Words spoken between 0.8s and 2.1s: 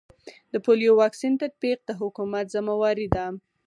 واکسین تطبیق د